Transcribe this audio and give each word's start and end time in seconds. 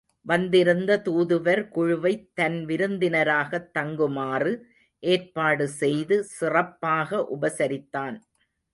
வந்திருந்த 0.25 1.01
தூதுவர் 1.05 1.61
குழுவைத் 1.67 2.25
தன் 2.33 2.65
விருந்தினராகத் 2.65 3.69
தங்குமாறு 3.79 4.53
ஏற்பாடு 5.03 5.67
செய்து 5.81 6.23
சிறப்பாக 6.31 7.27
உபசரித்தான். 7.41 8.17